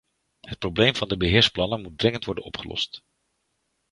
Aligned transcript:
Het 0.41 0.57
probleem 0.59 0.95
van 0.95 1.07
de 1.07 1.17
beheersplannen 1.17 1.81
moet 1.81 1.97
dringend 1.97 2.25
worden 2.25 2.43
opgelost. 2.43 3.03